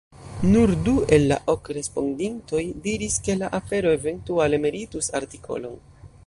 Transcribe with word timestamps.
Nur 0.53 0.71
du 0.85 0.93
el 1.17 1.27
la 1.31 1.35
ok 1.53 1.69
respondintoj 1.77 2.63
diris, 2.87 3.19
ke 3.29 3.37
la 3.43 3.51
afero 3.59 3.93
eventuale 3.99 4.61
meritus 4.65 5.13
artikolon. 5.23 5.79